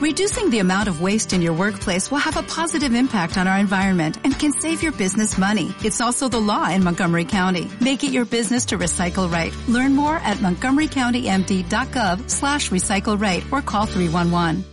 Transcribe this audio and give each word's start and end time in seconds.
Reducing 0.00 0.48
the 0.48 0.60
amount 0.60 0.88
of 0.88 1.02
waste 1.02 1.34
in 1.34 1.42
your 1.42 1.52
workplace 1.52 2.10
will 2.10 2.24
have 2.24 2.38
a 2.38 2.42
positive 2.42 2.94
impact 2.94 3.36
on 3.36 3.46
our 3.46 3.58
environment 3.58 4.16
and 4.24 4.32
can 4.38 4.50
save 4.50 4.82
your 4.82 4.92
business 4.92 5.36
money. 5.36 5.74
It's 5.84 6.00
also 6.00 6.26
the 6.26 6.40
law 6.40 6.70
in 6.70 6.82
Montgomery 6.82 7.26
County. 7.26 7.70
Make 7.82 8.02
it 8.02 8.10
your 8.10 8.24
business 8.24 8.64
to 8.66 8.78
recycle 8.78 9.30
right. 9.30 9.54
Learn 9.68 9.94
more 9.94 10.16
at 10.16 10.38
montgomerycountymd.gov 10.38 12.30
slash 12.30 12.70
recycle 12.70 13.20
right 13.20 13.44
or 13.52 13.60
call 13.60 13.84
311. 13.84 14.64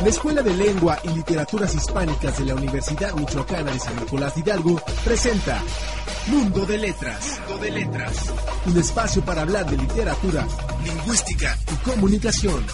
La 0.00 0.10
Escuela 0.10 0.42
de 0.42 0.54
Lengua 0.54 0.98
y 1.04 1.08
Literaturas 1.08 1.74
Hispánicas 1.74 2.38
de 2.38 2.46
la 2.46 2.54
Universidad 2.54 3.12
Michoacana 3.14 3.72
de 3.72 3.78
San 3.78 3.96
Nicolás 3.96 4.36
Hidalgo 4.38 4.80
presenta 5.04 5.62
Mundo 6.28 6.64
de 6.64 6.78
Letras. 6.78 7.40
Mundo 7.46 7.62
de 7.62 7.70
Letras. 7.70 8.32
Un 8.66 8.78
espacio 8.78 9.22
para 9.22 9.42
hablar 9.42 9.66
de 9.66 9.76
literatura, 9.76 10.46
lingüística 10.84 11.56
y 11.72 11.90
comunicación. 11.90 12.64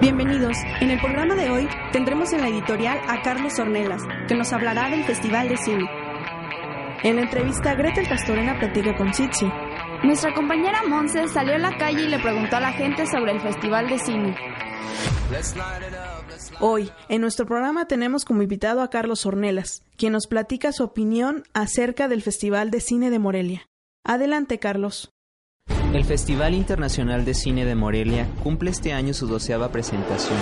Bienvenidos. 0.00 0.56
En 0.80 0.90
el 0.90 1.00
programa 1.00 1.34
de 1.34 1.50
hoy 1.50 1.68
tendremos 1.92 2.32
en 2.32 2.40
la 2.40 2.48
editorial 2.48 2.98
a 3.08 3.22
Carlos 3.22 3.58
Ornelas, 3.58 4.02
que 4.28 4.34
nos 4.34 4.52
hablará 4.52 4.90
del 4.90 5.04
Festival 5.04 5.48
de 5.48 5.56
Cine. 5.56 5.84
En 7.02 7.16
la 7.16 7.22
entrevista, 7.22 7.74
Gretel 7.74 8.08
Castorena 8.08 8.58
platica 8.58 8.96
con 8.96 9.12
Chichi. 9.12 9.46
Nuestra 10.02 10.34
compañera 10.34 10.82
Monse 10.88 11.28
salió 11.28 11.54
a 11.54 11.58
la 11.58 11.76
calle 11.76 12.02
y 12.02 12.08
le 12.08 12.18
preguntó 12.18 12.56
a 12.56 12.60
la 12.60 12.72
gente 12.72 13.06
sobre 13.06 13.32
el 13.32 13.40
Festival 13.40 13.88
de 13.88 13.98
Cine. 13.98 14.36
Hoy, 16.60 16.90
en 17.08 17.20
nuestro 17.20 17.46
programa 17.46 17.86
tenemos 17.86 18.24
como 18.24 18.42
invitado 18.42 18.80
a 18.80 18.90
Carlos 18.90 19.26
Ornelas, 19.26 19.82
quien 19.96 20.12
nos 20.12 20.26
platica 20.26 20.72
su 20.72 20.84
opinión 20.84 21.44
acerca 21.52 22.08
del 22.08 22.22
Festival 22.22 22.70
de 22.70 22.80
Cine 22.80 23.10
de 23.10 23.18
Morelia. 23.18 23.68
Adelante, 24.04 24.58
Carlos. 24.58 25.12
El 25.92 26.04
Festival 26.04 26.54
Internacional 26.54 27.24
de 27.24 27.34
Cine 27.34 27.64
de 27.64 27.74
Morelia 27.74 28.28
cumple 28.42 28.70
este 28.70 28.92
año 28.92 29.14
su 29.14 29.26
doceava 29.26 29.72
presentación 29.72 30.38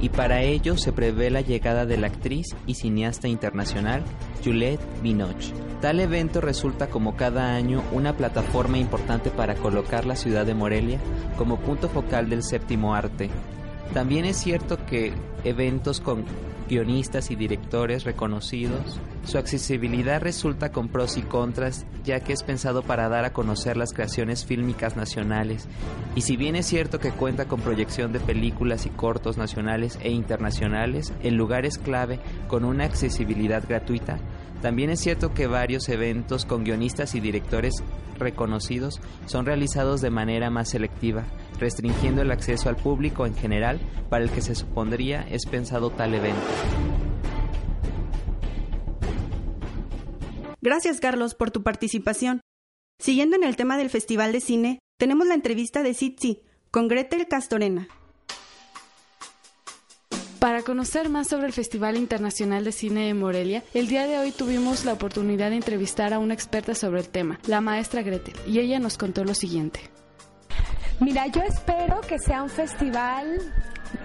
y 0.00 0.08
para 0.08 0.42
ello 0.42 0.76
se 0.76 0.92
prevé 0.92 1.30
la 1.30 1.40
llegada 1.40 1.86
de 1.86 1.96
la 1.96 2.08
actriz 2.08 2.48
y 2.66 2.74
cineasta 2.74 3.28
internacional 3.28 4.02
Juliette 4.42 4.80
Binoche. 5.02 5.52
Tal 5.80 6.00
evento 6.00 6.40
resulta 6.40 6.88
como 6.88 7.16
cada 7.16 7.54
año 7.54 7.84
una 7.92 8.16
plataforma 8.16 8.78
importante 8.78 9.30
para 9.30 9.54
colocar 9.54 10.06
la 10.06 10.16
ciudad 10.16 10.46
de 10.46 10.54
Morelia 10.54 10.98
como 11.36 11.60
punto 11.60 11.88
focal 11.88 12.28
del 12.28 12.42
séptimo 12.42 12.94
arte. 12.94 13.30
También 13.92 14.24
es 14.24 14.36
cierto 14.36 14.84
que 14.86 15.12
eventos 15.44 16.00
con 16.00 16.24
guionistas 16.68 17.30
y 17.30 17.36
directores 17.36 18.04
reconocidos. 18.04 18.98
Su 19.24 19.38
accesibilidad 19.38 20.20
resulta 20.20 20.72
con 20.72 20.88
pros 20.88 21.16
y 21.16 21.22
contras, 21.22 21.86
ya 22.04 22.20
que 22.20 22.32
es 22.32 22.42
pensado 22.42 22.82
para 22.82 23.08
dar 23.08 23.24
a 23.24 23.32
conocer 23.32 23.76
las 23.76 23.92
creaciones 23.92 24.44
fílmicas 24.44 24.96
nacionales. 24.96 25.68
Y 26.14 26.22
si 26.22 26.36
bien 26.36 26.56
es 26.56 26.66
cierto 26.66 26.98
que 26.98 27.10
cuenta 27.10 27.46
con 27.46 27.60
proyección 27.60 28.12
de 28.12 28.20
películas 28.20 28.86
y 28.86 28.90
cortos 28.90 29.36
nacionales 29.36 29.98
e 30.02 30.10
internacionales 30.10 31.12
en 31.22 31.36
lugares 31.36 31.78
clave 31.78 32.18
con 32.48 32.64
una 32.64 32.84
accesibilidad 32.84 33.62
gratuita, 33.66 34.18
también 34.62 34.90
es 34.90 35.00
cierto 35.00 35.34
que 35.34 35.46
varios 35.46 35.88
eventos 35.90 36.46
con 36.46 36.64
guionistas 36.64 37.14
y 37.14 37.20
directores 37.20 37.82
reconocidos 38.18 39.00
son 39.26 39.44
realizados 39.44 40.00
de 40.00 40.10
manera 40.10 40.48
más 40.48 40.70
selectiva, 40.70 41.24
restringiendo 41.58 42.22
el 42.22 42.30
acceso 42.30 42.68
al 42.68 42.76
público 42.76 43.26
en 43.26 43.34
general 43.34 43.80
para 44.08 44.24
el 44.24 44.30
que 44.30 44.42
se 44.42 44.54
supondría 44.54 45.26
es 45.30 45.46
pensado 45.46 45.90
tal 45.90 46.14
evento. 46.14 46.40
Gracias, 50.60 50.98
Carlos, 50.98 51.34
por 51.34 51.50
tu 51.50 51.62
participación. 51.62 52.40
Siguiendo 52.98 53.36
en 53.36 53.44
el 53.44 53.56
tema 53.56 53.76
del 53.76 53.90
Festival 53.90 54.32
de 54.32 54.40
Cine, 54.40 54.78
tenemos 54.98 55.26
la 55.26 55.34
entrevista 55.34 55.82
de 55.82 55.92
Sitsi 55.92 56.42
con 56.70 56.88
Gretel 56.88 57.28
Castorena. 57.28 57.88
Para 60.38 60.62
conocer 60.62 61.08
más 61.08 61.28
sobre 61.28 61.46
el 61.46 61.52
Festival 61.52 61.96
Internacional 61.96 62.64
de 62.64 62.72
Cine 62.72 63.06
de 63.06 63.14
Morelia, 63.14 63.64
el 63.72 63.88
día 63.88 64.06
de 64.06 64.18
hoy 64.18 64.30
tuvimos 64.30 64.84
la 64.84 64.92
oportunidad 64.92 65.50
de 65.50 65.56
entrevistar 65.56 66.12
a 66.12 66.18
una 66.18 66.34
experta 66.34 66.74
sobre 66.74 67.00
el 67.00 67.08
tema, 67.08 67.40
la 67.46 67.60
maestra 67.60 68.02
Gretel, 68.02 68.34
y 68.46 68.58
ella 68.58 68.78
nos 68.78 68.98
contó 68.98 69.24
lo 69.24 69.34
siguiente. 69.34 69.80
Mira, 71.04 71.26
yo 71.26 71.42
espero 71.42 72.00
que 72.00 72.18
sea 72.18 72.42
un 72.42 72.48
festival 72.48 73.38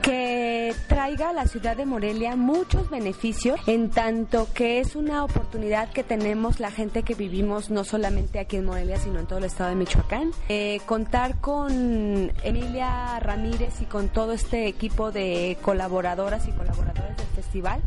que 0.01 0.75
traiga 0.87 1.29
a 1.29 1.33
la 1.33 1.47
ciudad 1.47 1.77
de 1.77 1.85
Morelia 1.85 2.35
muchos 2.35 2.89
beneficios 2.89 3.57
en 3.67 3.89
tanto 3.89 4.49
que 4.53 4.81
es 4.81 4.97
una 4.97 5.23
oportunidad 5.23 5.89
que 5.93 6.03
tenemos 6.03 6.59
la 6.59 6.71
gente 6.71 7.03
que 7.03 7.15
vivimos 7.15 7.69
no 7.69 7.85
solamente 7.85 8.37
aquí 8.37 8.57
en 8.57 8.65
Morelia 8.65 8.99
sino 8.99 9.17
en 9.17 9.27
todo 9.27 9.39
el 9.39 9.45
estado 9.45 9.69
de 9.69 9.77
Michoacán 9.77 10.31
eh, 10.49 10.81
contar 10.85 11.39
con 11.39 12.33
Emilia 12.43 13.17
Ramírez 13.21 13.81
y 13.81 13.85
con 13.85 14.09
todo 14.09 14.33
este 14.33 14.67
equipo 14.67 15.13
de 15.13 15.57
colaboradoras 15.61 16.49
y 16.49 16.51
colaboradores 16.51 17.15
del 17.15 17.27
festival 17.27 17.81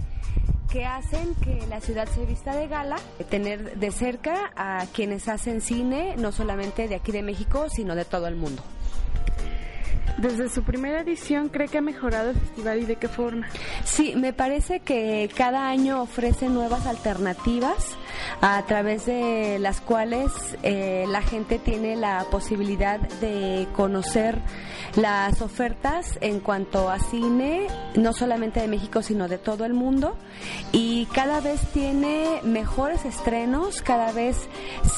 que 0.71 0.87
hacen 0.87 1.35
que 1.35 1.67
la 1.69 1.83
ciudad 1.83 2.09
se 2.09 2.25
vista 2.25 2.57
de 2.57 2.67
gala, 2.67 2.97
tener 3.29 3.77
de 3.79 3.91
cerca 3.91 4.53
a 4.57 4.87
quienes 4.95 5.29
hacen 5.29 5.61
cine, 5.61 6.17
no 6.17 6.33
solamente 6.33 6.89
de 6.89 6.95
aquí 6.95 7.13
de 7.13 7.23
México, 7.23 7.67
sino 7.69 7.95
de 7.95 8.07
todo 8.07 8.27
el 8.27 8.37
mundo. 8.37 8.63
Desde 10.19 10.49
su 10.49 10.63
primera 10.63 11.01
edición, 11.01 11.49
¿cree 11.49 11.69
que 11.69 11.79
ha 11.79 11.83
mejorado 11.83 12.31
el 12.31 12.37
festival 12.37 12.81
y 12.81 12.85
de 12.85 12.97
qué 12.97 13.09
forma? 13.09 13.49
Sí, 13.85 14.15
me 14.17 14.33
parece 14.33 14.81
que 14.81 15.31
cada 15.37 15.69
año 15.69 16.03
ofrece 16.03 16.49
nuevas 16.49 16.87
alternativas 16.87 17.97
a 18.41 18.63
través 18.67 19.07
de 19.07 19.59
las 19.59 19.81
cuales 19.81 20.33
eh, 20.63 21.05
la 21.09 21.23
gente 21.23 21.59
tiene 21.59 21.97
la 21.97 22.27
posibilidad 22.31 23.01
de 23.21 23.67
conocer 23.75 24.41
las 24.97 25.41
ofertas 25.41 26.19
en 26.21 26.41
cuanto 26.41 26.91
a 26.91 26.99
cine, 26.99 27.67
no 27.95 28.13
solamente 28.13 28.61
de 28.61 28.69
México, 28.69 29.03
sino 29.03 29.29
de 29.29 29.39
todo 29.39 29.65
el 29.65 29.73
mundo. 29.73 30.17
Y 30.73 31.07
cada 31.07 31.41
vez 31.41 31.61
tiene 31.73 32.41
mejores 32.43 33.05
estrenos, 33.05 33.81
cada 33.83 34.13
vez 34.13 34.37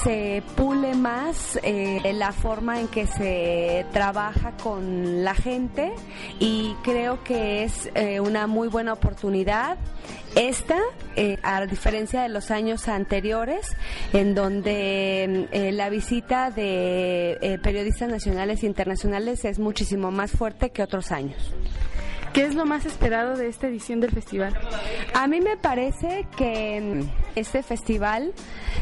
se 0.03 0.43
pule 0.57 0.95
más 0.95 1.59
eh, 1.63 2.13
la 2.15 2.33
forma 2.33 2.81
en 2.81 2.89
que 2.89 3.07
se 3.07 3.87
trabaja 3.93 4.53
con 4.63 5.25
la 5.25 5.35
gente 5.35 5.93
y 6.41 6.75
creo 6.83 7.23
que 7.23 7.65
es 7.65 7.91
eh, 7.95 8.21
una 8.21 8.47
muy 8.47 8.69
buena 8.69 8.93
oportunidad 8.93 9.79
esta, 10.35 10.79
eh, 11.17 11.39
a 11.43 11.65
diferencia 11.67 12.23
de 12.23 12.29
los 12.29 12.51
años 12.51 12.89
anteriores, 12.89 13.77
en 14.13 14.35
donde 14.35 15.49
eh, 15.53 15.73
la 15.73 15.89
visita 15.89 16.51
de 16.51 17.39
eh, 17.41 17.59
periodistas 17.63 18.09
nacionales 18.09 18.63
e 18.63 18.67
internacionales 18.67 19.45
es 19.45 19.59
muchísimo 19.59 20.11
más 20.11 20.33
fuerte 20.33 20.71
que 20.71 20.83
otros 20.83 21.13
años. 21.13 21.55
¿Qué 22.33 22.45
es 22.45 22.57
lo 22.57 22.67
más 22.67 22.85
esperado 22.85 23.37
de 23.37 23.47
esta 23.47 23.69
edición 23.69 24.01
del 24.01 24.11
festival? 24.11 24.59
A 25.15 25.29
mí 25.29 25.41
me 25.41 25.57
parece 25.57 26.27
que 26.37 26.81
mm, 26.81 27.39
este 27.39 27.63
festival 27.63 28.33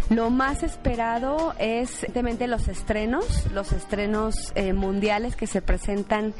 lo 0.08 0.30
más 0.30 0.62
esperado 0.62 1.54
es 1.58 1.90
simplemente 1.90 2.46
los 2.46 2.68
estrenos, 2.68 3.50
los 3.52 3.72
estrenos 3.72 4.54
mundiales 4.74 5.36
que 5.36 5.46
se 5.46 5.60
presentan 5.60 6.32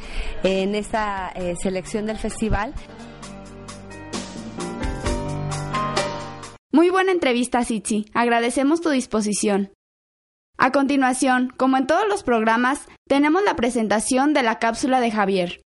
en 0.43 0.75
esta 0.75 1.33
selección 1.61 2.07
del 2.07 2.17
festival. 2.17 2.73
Muy 6.75 6.89
buena 6.89 7.13
entrevista, 7.13 7.63
Sitsi. 7.65 8.07
Agradecemos 8.15 8.81
tu 8.81 8.89
disposición. 8.89 9.75
A 10.57 10.73
continuación, 10.73 11.53
como 11.59 11.77
en 11.77 11.87
todos 11.87 12.09
los 12.09 12.23
programas, 12.23 12.89
tenemos 13.07 13.45
la 13.45 13.57
presentación 13.57 14.33
de 14.33 14.43
la 14.43 14.59
cápsula 14.59 15.01
de 15.01 15.11
Javier. 15.11 15.61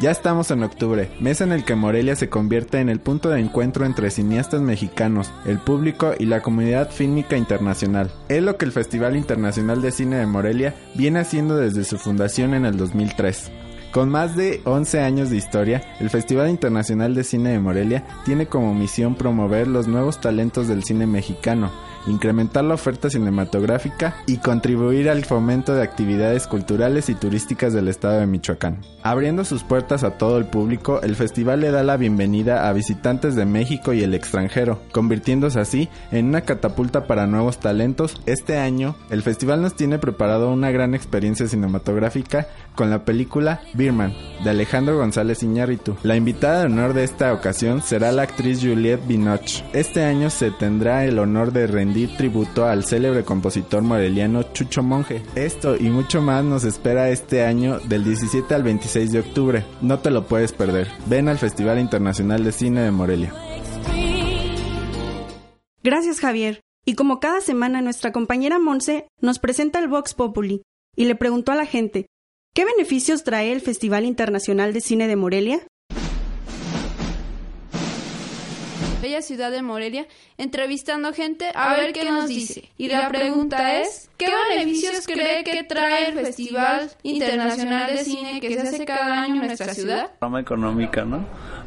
Ya 0.00 0.10
estamos 0.10 0.50
en 0.50 0.62
octubre, 0.62 1.10
mes 1.20 1.42
en 1.42 1.52
el 1.52 1.64
que 1.64 1.74
Morelia 1.74 2.16
se 2.16 2.30
convierte 2.30 2.80
en 2.80 2.88
el 2.88 3.00
punto 3.00 3.28
de 3.28 3.40
encuentro 3.40 3.84
entre 3.84 4.10
cineastas 4.10 4.62
mexicanos, 4.62 5.30
el 5.44 5.58
público 5.58 6.14
y 6.18 6.24
la 6.24 6.40
comunidad 6.40 6.90
fílmica 6.90 7.36
internacional. 7.36 8.10
Es 8.30 8.42
lo 8.42 8.56
que 8.56 8.64
el 8.64 8.72
Festival 8.72 9.16
Internacional 9.16 9.82
de 9.82 9.92
Cine 9.92 10.16
de 10.16 10.26
Morelia 10.26 10.74
viene 10.94 11.18
haciendo 11.18 11.56
desde 11.56 11.84
su 11.84 11.98
fundación 11.98 12.54
en 12.54 12.64
el 12.64 12.78
2003. 12.78 13.50
Con 13.96 14.10
más 14.10 14.36
de 14.36 14.60
11 14.64 15.00
años 15.00 15.30
de 15.30 15.38
historia, 15.38 15.82
el 16.00 16.10
Festival 16.10 16.50
Internacional 16.50 17.14
de 17.14 17.24
Cine 17.24 17.52
de 17.52 17.60
Morelia 17.60 18.04
tiene 18.26 18.44
como 18.44 18.74
misión 18.74 19.14
promover 19.14 19.66
los 19.66 19.88
nuevos 19.88 20.20
talentos 20.20 20.68
del 20.68 20.84
cine 20.84 21.06
mexicano 21.06 21.72
incrementar 22.06 22.64
la 22.64 22.74
oferta 22.74 23.10
cinematográfica 23.10 24.16
y 24.26 24.38
contribuir 24.38 25.10
al 25.10 25.24
fomento 25.24 25.74
de 25.74 25.82
actividades 25.82 26.46
culturales 26.46 27.08
y 27.08 27.14
turísticas 27.14 27.72
del 27.72 27.88
estado 27.88 28.20
de 28.20 28.26
Michoacán. 28.26 28.80
Abriendo 29.02 29.44
sus 29.44 29.62
puertas 29.62 30.04
a 30.04 30.18
todo 30.18 30.38
el 30.38 30.46
público, 30.46 31.00
el 31.02 31.16
festival 31.16 31.60
le 31.60 31.70
da 31.70 31.82
la 31.82 31.96
bienvenida 31.96 32.68
a 32.68 32.72
visitantes 32.72 33.34
de 33.34 33.46
México 33.46 33.92
y 33.92 34.02
el 34.02 34.14
extranjero, 34.14 34.80
convirtiéndose 34.92 35.60
así 35.60 35.88
en 36.10 36.26
una 36.26 36.42
catapulta 36.42 37.06
para 37.06 37.26
nuevos 37.26 37.58
talentos. 37.58 38.20
Este 38.26 38.58
año, 38.58 38.96
el 39.10 39.22
festival 39.22 39.62
nos 39.62 39.76
tiene 39.76 39.98
preparado 39.98 40.50
una 40.50 40.70
gran 40.70 40.94
experiencia 40.94 41.48
cinematográfica 41.48 42.48
con 42.74 42.90
la 42.90 43.04
película 43.04 43.60
Birman 43.74 44.14
de 44.42 44.50
Alejandro 44.50 44.98
González 44.98 45.42
Iñárritu. 45.42 45.96
La 46.02 46.16
invitada 46.16 46.60
de 46.60 46.66
honor 46.66 46.94
de 46.94 47.04
esta 47.04 47.32
ocasión 47.32 47.82
será 47.82 48.12
la 48.12 48.22
actriz 48.22 48.60
Juliette 48.60 49.06
Binoche. 49.06 49.64
Este 49.72 50.04
año 50.04 50.30
se 50.30 50.50
tendrá 50.50 51.04
el 51.04 51.18
honor 51.18 51.52
de 51.52 51.66
rendir 51.66 52.16
tributo 52.16 52.66
al 52.66 52.84
célebre 52.84 53.24
compositor 53.24 53.82
moreliano 53.82 54.42
Chucho 54.52 54.82
Monje. 54.82 55.22
Esto 55.34 55.76
y 55.76 55.90
mucho 55.90 56.22
más 56.22 56.44
nos 56.44 56.64
espera 56.64 57.10
este 57.10 57.44
año 57.44 57.78
del 57.80 58.04
17 58.04 58.54
al 58.54 58.62
26 58.62 59.12
de 59.12 59.20
octubre. 59.20 59.64
No 59.80 59.98
te 59.98 60.10
lo 60.10 60.26
puedes 60.26 60.52
perder. 60.52 60.88
Ven 61.06 61.28
al 61.28 61.38
Festival 61.38 61.78
Internacional 61.78 62.44
de 62.44 62.52
Cine 62.52 62.82
de 62.82 62.90
Morelia. 62.90 63.32
Gracias 65.82 66.20
Javier. 66.20 66.60
Y 66.84 66.94
como 66.94 67.18
cada 67.18 67.40
semana 67.40 67.82
nuestra 67.82 68.12
compañera 68.12 68.58
Monse 68.58 69.08
nos 69.20 69.38
presenta 69.40 69.80
el 69.80 69.88
Vox 69.88 70.14
Populi 70.14 70.62
y 70.96 71.04
le 71.04 71.14
preguntó 71.14 71.52
a 71.52 71.56
la 71.56 71.66
gente, 71.66 72.06
¿qué 72.56 72.64
beneficios 72.64 73.22
trae 73.22 73.52
el 73.52 73.60
Festival 73.60 74.06
Internacional 74.06 74.72
de 74.72 74.80
Cine 74.80 75.06
de 75.08 75.14
Morelia? 75.14 75.60
Bella 79.02 79.20
ciudad 79.20 79.50
de 79.50 79.60
Morelia, 79.60 80.06
entrevistando 80.38 81.12
gente 81.12 81.52
a, 81.54 81.76
ver, 81.76 81.92
qué 81.92 82.10
nos 82.10 82.28
dice. 82.28 82.70
Y 82.78 82.88
la 82.88 83.10
pregunta 83.10 83.78
es, 83.82 84.08
¿qué 84.16 84.28
beneficios 84.48 85.06
cree 85.06 85.44
que 85.44 85.64
trae 85.64 86.08
el 86.08 86.14
Festival 86.14 86.90
Internacional 87.02 87.94
de 87.94 88.02
Cine 88.02 88.40
que 88.40 88.54
se 88.54 88.60
hace 88.60 88.86
cada 88.86 89.22
año 89.22 89.42
en 89.42 89.48
nuestra 89.48 89.74
ciudad? 89.74 90.12
Rama 90.18 90.40
económica, 90.40 91.04
¿no? 91.04 91.26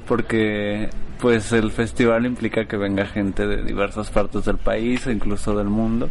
Porque 0.10 0.90
pues 1.22 1.52
el 1.52 1.70
festival 1.70 2.26
implica 2.26 2.66
que 2.66 2.78
venga 2.78 3.06
gente 3.06 3.46
de 3.46 3.62
diversas 3.62 4.10
partes 4.10 4.44
del 4.46 4.58
país 4.58 5.06
e 5.06 5.12
incluso 5.12 5.56
del 5.56 5.68
mundo 5.68 6.10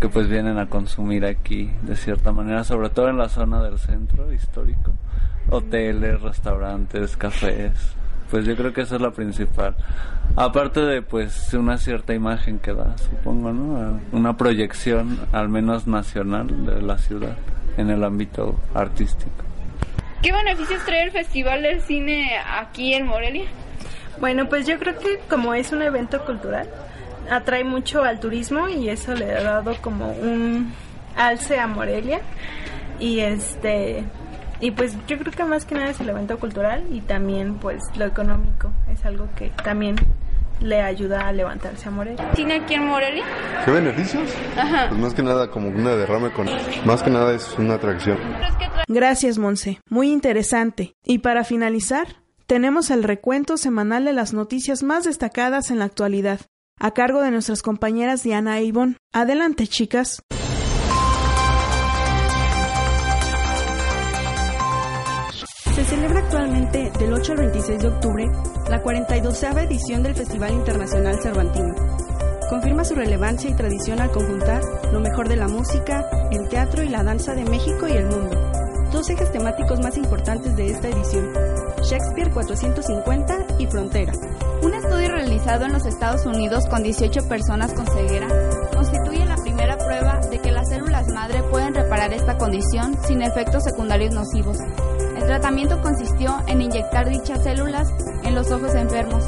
que 0.00 0.10
pues 0.10 0.28
vienen 0.28 0.58
a 0.58 0.66
consumir 0.66 1.24
aquí 1.24 1.70
de 1.80 1.96
cierta 1.96 2.30
manera, 2.30 2.62
sobre 2.62 2.90
todo 2.90 3.08
en 3.08 3.16
la 3.16 3.30
zona 3.30 3.62
del 3.62 3.78
centro 3.78 4.30
histórico, 4.32 4.92
hoteles, 5.48 6.20
restaurantes, 6.20 7.16
cafés, 7.16 7.72
pues 8.30 8.44
yo 8.44 8.54
creo 8.54 8.74
que 8.74 8.82
esa 8.82 8.96
es 8.96 9.00
la 9.00 9.12
principal. 9.12 9.74
Aparte 10.36 10.80
de 10.80 11.00
pues 11.00 11.54
una 11.54 11.78
cierta 11.78 12.12
imagen 12.12 12.58
que 12.58 12.74
da, 12.74 12.98
supongo, 12.98 13.52
¿no? 13.52 13.98
Una 14.12 14.36
proyección 14.36 15.18
al 15.32 15.48
menos 15.48 15.86
nacional 15.86 16.66
de 16.66 16.82
la 16.82 16.98
ciudad 16.98 17.36
en 17.78 17.88
el 17.88 18.04
ámbito 18.04 18.56
artístico. 18.74 19.48
¿Qué 20.22 20.32
beneficios 20.32 20.84
trae 20.84 21.04
el 21.04 21.12
Festival 21.12 21.62
del 21.62 21.80
Cine 21.80 22.32
aquí 22.58 22.92
en 22.92 23.06
Morelia? 23.06 23.44
Bueno, 24.18 24.48
pues 24.48 24.66
yo 24.66 24.78
creo 24.80 24.98
que 24.98 25.20
como 25.30 25.54
es 25.54 25.70
un 25.70 25.80
evento 25.80 26.24
cultural, 26.24 26.68
atrae 27.30 27.62
mucho 27.62 28.02
al 28.02 28.18
turismo 28.18 28.68
y 28.68 28.88
eso 28.88 29.14
le 29.14 29.30
ha 29.32 29.42
dado 29.42 29.76
como 29.80 30.10
un 30.10 30.72
alce 31.16 31.60
a 31.60 31.68
Morelia. 31.68 32.20
Y 32.98 33.20
este 33.20 34.04
y 34.60 34.72
pues 34.72 34.96
yo 35.06 35.18
creo 35.18 35.32
que 35.32 35.44
más 35.44 35.64
que 35.64 35.76
nada 35.76 35.90
es 35.90 36.00
el 36.00 36.08
evento 36.08 36.36
cultural 36.40 36.84
y 36.90 37.00
también 37.00 37.54
pues 37.54 37.80
lo 37.96 38.04
económico 38.04 38.72
es 38.92 39.04
algo 39.04 39.28
que 39.36 39.50
también 39.62 39.94
le 40.60 40.80
ayuda 40.80 41.28
a 41.28 41.32
levantarse 41.32 41.88
a 41.88 41.90
Morelia. 41.90 42.30
¿Tiene 42.32 42.54
aquí 42.54 42.74
en 42.74 42.86
Morelia? 42.86 43.24
¿Qué 43.64 43.70
beneficios? 43.70 44.30
Ajá. 44.56 44.88
Pues 44.88 45.00
más 45.00 45.14
que 45.14 45.22
nada 45.22 45.50
como 45.50 45.68
una 45.68 45.94
derrame 45.96 46.30
con... 46.30 46.48
Más 46.84 47.02
que 47.02 47.10
nada 47.10 47.34
es 47.34 47.54
una 47.58 47.74
atracción. 47.74 48.18
Gracias, 48.88 49.38
Monse. 49.38 49.80
Muy 49.88 50.10
interesante. 50.10 50.94
Y 51.04 51.18
para 51.18 51.44
finalizar, 51.44 52.06
tenemos 52.46 52.90
el 52.90 53.02
recuento 53.02 53.56
semanal 53.56 54.04
de 54.04 54.12
las 54.14 54.32
noticias 54.32 54.82
más 54.82 55.04
destacadas 55.04 55.70
en 55.70 55.78
la 55.78 55.84
actualidad, 55.84 56.40
a 56.80 56.92
cargo 56.92 57.20
de 57.20 57.30
nuestras 57.30 57.62
compañeras 57.62 58.22
Diana 58.22 58.58
e 58.58 58.64
Ivonne. 58.64 58.96
Adelante, 59.12 59.66
chicas. 59.66 60.22
Actualmente 66.28 66.92
del 66.98 67.14
8 67.14 67.32
al 67.32 67.38
26 67.38 67.80
de 67.80 67.88
octubre 67.88 68.30
la 68.68 68.82
42 68.82 69.42
edición 69.44 70.02
del 70.02 70.14
Festival 70.14 70.52
Internacional 70.52 71.18
Cervantino. 71.22 71.74
Confirma 72.50 72.84
su 72.84 72.94
relevancia 72.94 73.48
y 73.48 73.54
tradición 73.54 73.98
al 73.98 74.10
conjuntar 74.10 74.60
lo 74.92 75.00
mejor 75.00 75.30
de 75.30 75.36
la 75.36 75.48
música, 75.48 76.04
el 76.30 76.46
teatro 76.50 76.82
y 76.82 76.90
la 76.90 77.02
danza 77.02 77.34
de 77.34 77.46
México 77.46 77.88
y 77.88 77.92
el 77.92 78.08
mundo. 78.08 78.36
Dos 78.92 79.08
ejes 79.08 79.32
temáticos 79.32 79.80
más 79.80 79.96
importantes 79.96 80.54
de 80.54 80.66
esta 80.66 80.88
edición, 80.88 81.32
Shakespeare 81.82 82.30
450 82.30 83.46
y 83.58 83.66
Frontera. 83.66 84.12
Un 84.62 84.74
estudio 84.74 85.08
realizado 85.08 85.64
en 85.64 85.72
los 85.72 85.86
Estados 85.86 86.26
Unidos 86.26 86.66
con 86.68 86.82
18 86.82 87.26
personas 87.26 87.72
con 87.72 87.86
ceguera 87.86 88.28
constituye 88.74 89.24
la 89.24 89.36
primera 89.36 89.78
prueba 89.78 90.20
de 90.30 90.38
que 90.40 90.52
las 90.52 90.68
células 90.68 91.08
madre 91.08 91.42
pueden 91.44 91.74
reparar 91.74 92.12
esta 92.12 92.36
condición 92.36 92.98
sin 93.06 93.22
efectos 93.22 93.64
secundarios 93.64 94.12
nocivos. 94.12 94.58
El 95.28 95.34
tratamiento 95.34 95.82
consistió 95.82 96.38
en 96.46 96.62
inyectar 96.62 97.06
dichas 97.06 97.42
células 97.42 97.92
en 98.24 98.34
los 98.34 98.50
ojos 98.50 98.74
enfermos. 98.74 99.22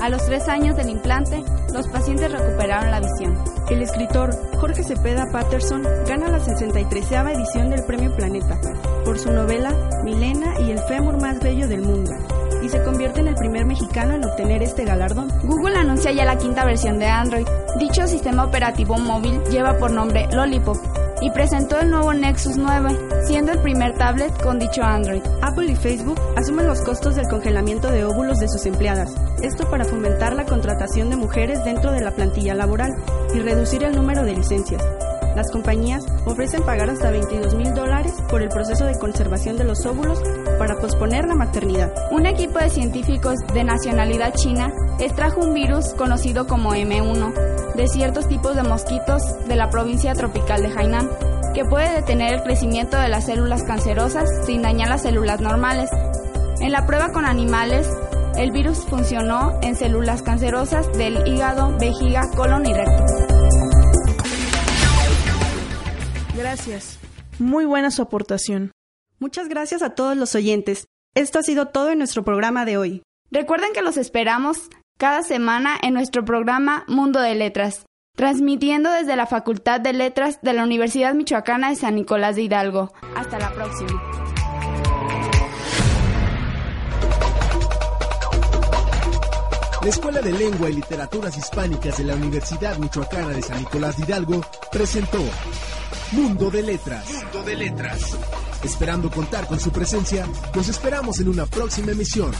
A 0.00 0.08
los 0.08 0.24
tres 0.24 0.46
años 0.46 0.76
del 0.76 0.90
implante, 0.90 1.42
los 1.74 1.88
pacientes 1.88 2.30
recuperaron 2.30 2.92
la 2.92 3.00
visión. 3.00 3.36
El 3.68 3.82
escritor 3.82 4.30
Jorge 4.60 4.84
Cepeda 4.84 5.26
Patterson 5.32 5.82
gana 6.06 6.28
la 6.28 6.38
63 6.38 7.04
edición 7.34 7.68
del 7.68 7.82
Premio 7.82 8.14
Planeta 8.14 8.60
por 9.04 9.18
su 9.18 9.32
novela 9.32 9.74
Milena 10.04 10.54
y 10.60 10.70
el 10.70 10.78
fémur 10.78 11.20
más 11.20 11.40
bello 11.40 11.66
del 11.66 11.82
mundo 11.82 12.12
y 12.62 12.68
se 12.68 12.84
convierte 12.84 13.18
en 13.18 13.26
el 13.26 13.34
primer 13.34 13.64
mexicano 13.64 14.14
en 14.14 14.24
obtener 14.24 14.62
este 14.62 14.84
galardón. 14.84 15.32
Google 15.42 15.76
anuncia 15.76 16.12
ya 16.12 16.24
la 16.26 16.38
quinta 16.38 16.64
versión 16.64 17.00
de 17.00 17.06
Android. 17.06 17.46
Dicho 17.76 18.06
sistema 18.06 18.44
operativo 18.44 18.98
móvil 18.98 19.42
lleva 19.50 19.76
por 19.78 19.90
nombre 19.90 20.28
Lollipop 20.30 20.99
y 21.20 21.30
presentó 21.30 21.78
el 21.78 21.90
nuevo 21.90 22.12
Nexus 22.12 22.56
9, 22.56 22.98
siendo 23.26 23.52
el 23.52 23.58
primer 23.60 23.96
tablet 23.96 24.32
con 24.42 24.58
dicho 24.58 24.82
Android. 24.82 25.22
Apple 25.42 25.70
y 25.70 25.76
Facebook 25.76 26.20
asumen 26.36 26.66
los 26.66 26.82
costos 26.82 27.14
del 27.14 27.28
congelamiento 27.28 27.90
de 27.90 28.04
óvulos 28.04 28.38
de 28.38 28.48
sus 28.48 28.64
empleadas, 28.66 29.14
esto 29.42 29.68
para 29.68 29.84
fomentar 29.84 30.34
la 30.34 30.46
contratación 30.46 31.10
de 31.10 31.16
mujeres 31.16 31.62
dentro 31.64 31.92
de 31.92 32.00
la 32.00 32.12
plantilla 32.12 32.54
laboral 32.54 32.90
y 33.34 33.40
reducir 33.40 33.84
el 33.84 33.94
número 33.94 34.24
de 34.24 34.34
licencias. 34.34 34.82
Las 35.36 35.50
compañías 35.50 36.04
ofrecen 36.26 36.62
pagar 36.64 36.90
hasta 36.90 37.10
22 37.10 37.54
mil 37.54 37.72
dólares 37.72 38.12
por 38.28 38.42
el 38.42 38.48
proceso 38.48 38.84
de 38.84 38.98
conservación 38.98 39.56
de 39.56 39.64
los 39.64 39.86
óvulos 39.86 40.20
para 40.58 40.76
posponer 40.76 41.26
la 41.26 41.36
maternidad. 41.36 41.92
Un 42.10 42.26
equipo 42.26 42.58
de 42.58 42.68
científicos 42.68 43.36
de 43.54 43.62
nacionalidad 43.62 44.34
china 44.34 44.72
extrajo 44.98 45.40
un 45.40 45.54
virus 45.54 45.94
conocido 45.94 46.46
como 46.46 46.74
M1 46.74 47.49
de 47.74 47.88
ciertos 47.88 48.28
tipos 48.28 48.56
de 48.56 48.62
mosquitos 48.62 49.22
de 49.46 49.56
la 49.56 49.70
provincia 49.70 50.14
tropical 50.14 50.62
de 50.62 50.68
Hainan, 50.68 51.08
que 51.54 51.64
puede 51.64 51.94
detener 51.94 52.34
el 52.34 52.42
crecimiento 52.42 52.96
de 52.96 53.08
las 53.08 53.26
células 53.26 53.62
cancerosas 53.62 54.28
sin 54.46 54.62
dañar 54.62 54.88
las 54.88 55.02
células 55.02 55.40
normales. 55.40 55.90
En 56.60 56.72
la 56.72 56.86
prueba 56.86 57.10
con 57.12 57.24
animales, 57.24 57.88
el 58.36 58.52
virus 58.52 58.78
funcionó 58.86 59.58
en 59.62 59.76
células 59.76 60.22
cancerosas 60.22 60.90
del 60.92 61.26
hígado, 61.26 61.76
vejiga, 61.78 62.30
colon 62.36 62.66
y 62.66 62.72
recto. 62.72 63.04
Gracias. 66.36 66.98
Muy 67.38 67.64
buena 67.64 67.90
su 67.90 68.02
aportación. 68.02 68.72
Muchas 69.18 69.48
gracias 69.48 69.82
a 69.82 69.90
todos 69.90 70.16
los 70.16 70.34
oyentes. 70.34 70.86
Esto 71.14 71.38
ha 71.38 71.42
sido 71.42 71.66
todo 71.68 71.90
en 71.90 71.98
nuestro 71.98 72.24
programa 72.24 72.64
de 72.64 72.78
hoy. 72.78 73.02
Recuerden 73.30 73.72
que 73.72 73.82
los 73.82 73.96
esperamos 73.96 74.70
cada 75.00 75.22
semana 75.22 75.78
en 75.80 75.94
nuestro 75.94 76.26
programa 76.26 76.84
Mundo 76.86 77.22
de 77.22 77.34
Letras, 77.34 77.86
transmitiendo 78.16 78.92
desde 78.92 79.16
la 79.16 79.24
Facultad 79.24 79.80
de 79.80 79.94
Letras 79.94 80.40
de 80.42 80.52
la 80.52 80.62
Universidad 80.62 81.14
Michoacana 81.14 81.70
de 81.70 81.76
San 81.76 81.94
Nicolás 81.94 82.36
de 82.36 82.42
Hidalgo. 82.42 82.92
Hasta 83.16 83.38
la 83.38 83.50
próxima. 83.50 83.98
La 89.82 89.88
Escuela 89.88 90.20
de 90.20 90.32
Lengua 90.32 90.68
y 90.68 90.74
Literaturas 90.74 91.38
Hispánicas 91.38 91.96
de 91.96 92.04
la 92.04 92.14
Universidad 92.14 92.76
Michoacana 92.76 93.28
de 93.28 93.40
San 93.40 93.58
Nicolás 93.58 93.96
de 93.96 94.04
Hidalgo 94.04 94.42
presentó 94.70 95.22
Mundo 96.12 96.50
de 96.50 96.62
Letras. 96.62 97.10
Mundo 97.10 97.42
de 97.44 97.56
Letras. 97.56 98.18
Esperando 98.62 99.10
contar 99.10 99.46
con 99.46 99.58
su 99.58 99.72
presencia, 99.72 100.26
nos 100.54 100.68
esperamos 100.68 101.18
en 101.20 101.30
una 101.30 101.46
próxima 101.46 101.92
emisión. 101.92 102.32